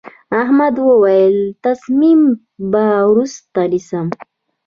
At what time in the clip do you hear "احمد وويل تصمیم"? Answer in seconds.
0.41-2.21